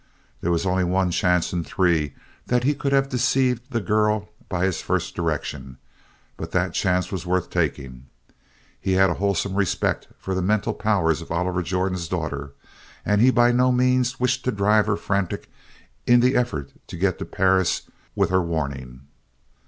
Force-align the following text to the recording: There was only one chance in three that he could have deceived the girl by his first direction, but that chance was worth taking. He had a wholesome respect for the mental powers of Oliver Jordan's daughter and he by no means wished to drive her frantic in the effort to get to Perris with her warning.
There 0.41 0.49
was 0.49 0.65
only 0.65 0.83
one 0.83 1.11
chance 1.11 1.53
in 1.53 1.63
three 1.63 2.15
that 2.47 2.63
he 2.63 2.73
could 2.73 2.91
have 2.91 3.07
deceived 3.09 3.69
the 3.69 3.79
girl 3.79 4.29
by 4.49 4.65
his 4.65 4.81
first 4.81 5.13
direction, 5.13 5.77
but 6.37 6.49
that 6.53 6.73
chance 6.73 7.11
was 7.11 7.27
worth 7.27 7.51
taking. 7.51 8.07
He 8.79 8.93
had 8.93 9.11
a 9.11 9.21
wholesome 9.21 9.53
respect 9.53 10.07
for 10.17 10.33
the 10.33 10.41
mental 10.41 10.73
powers 10.73 11.21
of 11.21 11.31
Oliver 11.31 11.61
Jordan's 11.61 12.07
daughter 12.07 12.53
and 13.05 13.21
he 13.21 13.29
by 13.29 13.51
no 13.51 13.71
means 13.71 14.19
wished 14.19 14.43
to 14.45 14.51
drive 14.51 14.87
her 14.87 14.97
frantic 14.97 15.51
in 16.07 16.19
the 16.19 16.35
effort 16.35 16.71
to 16.87 16.97
get 16.97 17.19
to 17.19 17.25
Perris 17.25 17.83
with 18.15 18.31
her 18.31 18.41
warning. 18.41 19.01